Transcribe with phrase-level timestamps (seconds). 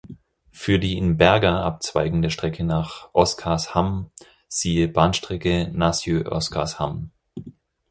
[0.49, 4.09] Für die in Berga abzweigende Strecke nach Oskarshamn
[4.47, 7.11] siehe: Bahnstrecke Nässjö–Oskarshamn.